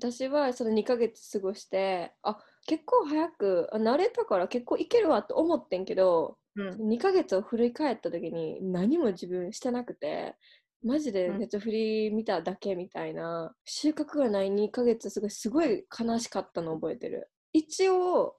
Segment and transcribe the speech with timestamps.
[0.00, 6.88] 私はその2ヶ月過ごしてあ結構早くあ慣れたから結構いけるわと思ってんけど、うん。
[6.88, 10.36] 2ヶ月を振り返った時に何も自分してなくて
[10.82, 11.38] マジでうん。
[11.38, 17.30] ネットフリ見ただけみたいな、収穫がない2ヶ月すごいすごい悲しかったの覚えてる。
[17.52, 18.36] 一応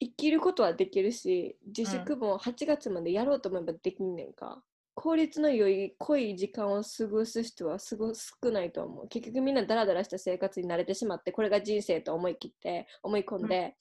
[0.00, 4.62] 生きることはできるし自粛も8月までやろうと思えばできんねんか、
[5.02, 13.74] 効率の良い濃い時間を過ごす人はすご少ないと思う結局みんなダラダラした生活に慣れてしまってこれが人生と思い切って思い込んで、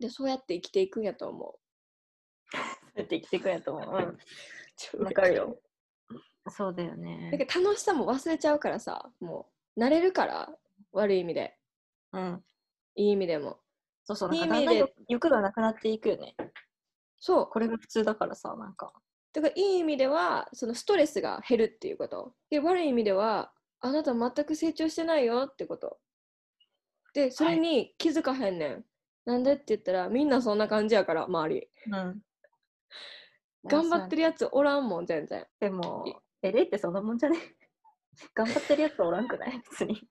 [0.00, 1.54] でそうやって生きていくんやと思
[2.52, 3.96] うそうやって生きていくんやと思う。
[3.96, 4.18] うん
[4.76, 5.60] 超わかるよ。
[6.48, 7.46] そうだよだね。
[7.46, 10.52] から楽しさも忘れちゃうからさもう慣れるから
[10.90, 11.56] 悪い意味で
[12.10, 12.44] うん。
[12.96, 13.60] いい意味でも
[14.02, 16.34] そうそう、なんかだんだん欲欲がなくなっていくよね。
[17.16, 18.92] そうこれが普通だからさ、なんか。
[19.36, 25.98] だからいい意味ではそのストレスが減るっていうことで悪い意味ではあなた全く成長してないよってこと
[27.12, 28.84] でそれに気づかへんねん、
[29.26, 32.22] なんでって言ったらみんなそんな感じやから周りうん。
[33.68, 34.16] 頑張ってる。
[34.16, 37.36] るやつおらんもん全然でも、エレってそんなもんじゃね？
[38.34, 39.60] 頑張ってるやつおらんくない？
[39.70, 40.08] 別に。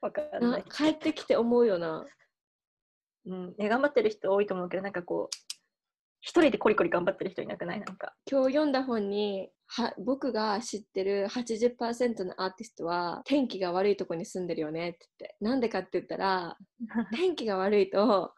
[0.00, 0.50] わかんな。
[0.52, 2.06] ない帰ってきて思うよな
[3.26, 3.54] うん。
[3.58, 5.55] ね、頑張ってる人多いと思うけど、なんかこう、
[6.26, 7.80] 一人でコリコリ頑張ってる人いなくない？
[7.80, 8.12] なんか。
[8.28, 15.36] 今日読んだ本には僕が知ってる80%のアーティストは天気が悪いとこに住んでるよねって言って。
[15.40, 16.56] なんでかって言ったら
[17.14, 18.34] 天気が悪いと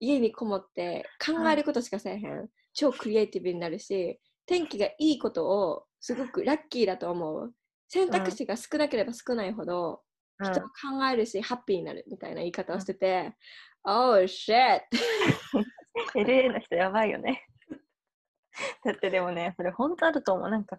[0.00, 7.54] 家にこもって考えることしかせえへん、超クリエイティブになるし天気がいいことをすごくラッキーだと思う。
[7.86, 10.02] 選択肢が少なければ少ないほど
[10.40, 10.52] うん。
[10.52, 13.36] 人は考えるし、ハッピーになるみたいな言い方をしてて、
[13.84, 14.80] Oh shit!
[16.14, 17.46] LA の人やばいよね。
[18.84, 20.50] だってでもね、それ本当あると思う。
[20.50, 20.78] なんか、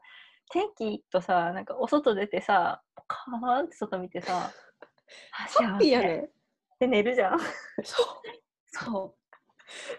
[0.51, 4.51] 天気とさ、なんかお外出てさ、ポカーンって外見てさ、
[5.31, 6.29] ハハッピーやねん。
[6.79, 7.39] で寝るじゃん。
[7.39, 8.07] そう
[8.67, 9.21] そう。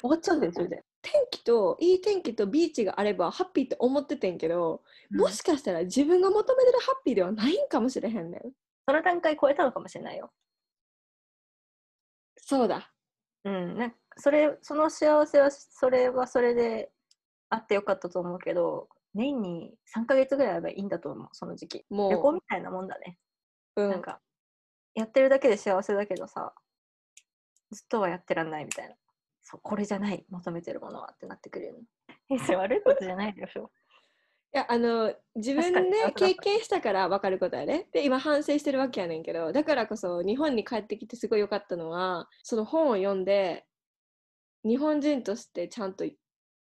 [0.00, 0.84] 終わっちゃうんだよ、それで。
[1.00, 8.40] 天気といい天気とビーチがあればハッピーって思っててんけど、もしかしたら自分が求めてるハッピーではないんかもしれへんねん。
[8.86, 10.32] その段階超えたのかもしれないよ。
[12.36, 12.91] そうだ。
[13.44, 13.76] うん。
[13.76, 16.92] なんかそれ、その幸せは、それはそれで
[17.48, 21.84] あってよかったと思うけど、年に3ヶ月ぐらいあればいいんだと思う、その時期。
[21.90, 23.18] もう旅行みたいなもんだね。
[23.76, 24.20] うん、なんか、
[24.94, 26.54] やってるだけで幸せだけどさ、
[27.70, 28.94] ずっとはやってらんないみたいな。
[29.42, 31.80] そう、これじゃない、求めてるものはってなってくるよね。
[32.56, 33.70] 悪いことじゃないでしょ。
[34.54, 37.88] いやあの自分で経験したから分かることやね。
[37.92, 43.64] で今反省してるわけやねんけどだからこそ日本に帰ってきてすごい良かったのはその本を読んで
[44.64, 46.04] 日本人としてちゃんと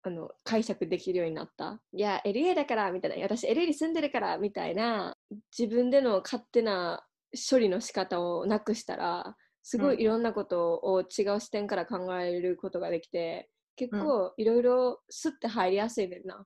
[0.03, 1.81] あの解釈できるようになった。
[1.95, 5.17] いや LA だからみたいな私 LA に住んでるからみたいな
[5.59, 7.03] 自分での勝手な
[7.51, 16.45] 処理の仕方をなくしたらすごうんいいろんなことを違う視点から考えることができて結構いろいろスッて入りやすいねんな。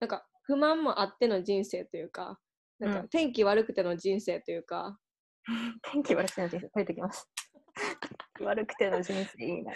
[0.00, 2.40] なんか不満もあっての人生というか、
[2.80, 4.98] なんかうん天気悪くての人生というか、
[5.92, 7.28] 天気悪くての人生、書いてきます。
[8.40, 9.72] 悪くての人生いいな。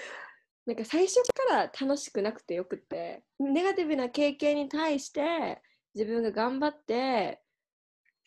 [0.67, 5.63] なんか最初から楽しくなくてよくって、ネガティブな経験に対して
[5.95, 7.41] 自分が頑張って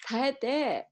[0.07, 0.87] 耐えて、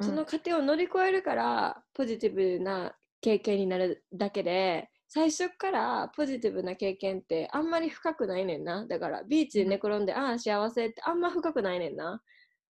[0.00, 8.86] その過程を乗り越えるからポジティブな経験になるだけで、最初からポジティブな経験ってあんまり深くないねんな。
[8.86, 12.22] だからビーチで寝転んで、ああ幸せってあんま深くないねんな。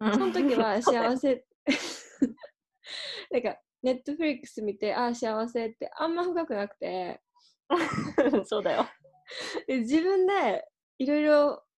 [0.00, 1.47] うんその時は 幸せ
[3.31, 7.21] なんかネットフリックス見てああ幸せってあんま深くなくて
[8.45, 8.87] そうだよ。
[9.69, 10.69] で自分で
[10.99, 11.73] いろいろえ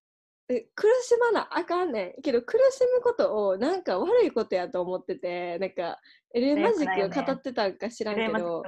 [0.49, 5.99] 苦しまなあかんねんけど苦しむことをなんか悪いことやと思っててなんか
[6.33, 8.63] エレマジックが語ってたんか知らんけど、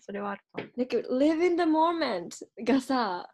[0.00, 0.78] それはあると思う。
[0.78, 2.28] なんか live in the moment
[2.64, 3.28] がさ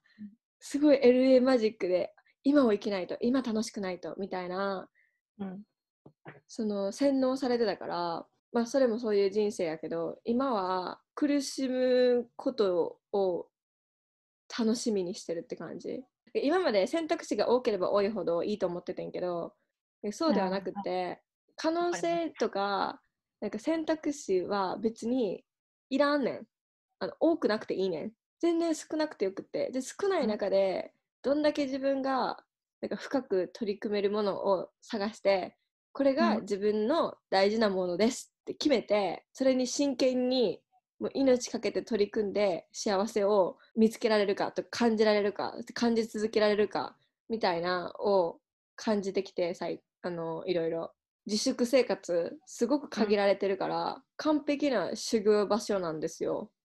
[0.60, 2.12] すごい LA マジックで
[2.44, 4.88] 今を生きないと今楽しくないとみたいな
[5.40, 5.62] うん。
[6.46, 13.46] その洗脳されてたから、まあ、それもそういう人生やけど今は苦しむことを
[14.56, 16.04] 楽しみにしてるって感じ
[16.34, 19.54] 今まで選択肢が多ければ多いほどいいと思っててんけど
[20.10, 21.20] そうではなくて
[21.56, 23.00] 可能性とか
[23.40, 25.44] なんか選択肢は別に
[25.90, 26.46] いらんねん。
[26.98, 28.12] あの多くなくていいねん。
[28.40, 29.70] 全然少なくてよくて。
[29.70, 30.92] で少ない中で
[31.22, 32.42] どんだけ自分が
[32.80, 35.56] なんか深く取り組めるものを探して
[35.92, 36.40] これがうん。
[36.42, 40.60] 自分の大事なものですって決めて、それに真剣に
[41.00, 46.96] もう命かけて取り組んで幸せを見つけられるかと感じられるか感じ続けられるか
[47.28, 48.38] みたいなを
[48.76, 50.92] 感じてきてさいあのいろいろ
[51.26, 56.50] 自粛生活すごく限られてるから、完璧な修行場所なんですよ。